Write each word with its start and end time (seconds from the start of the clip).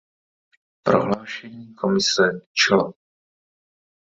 Prohlášení 0.83 1.75
Komise 1.75 2.23
k 2.39 2.53
čl. 2.53 2.93